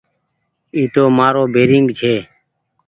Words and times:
اي 0.75 0.81
تو 0.93 1.03
مآرو 1.17 1.43
بيرينگ 1.53 1.87
ڇي۔ 1.99 2.15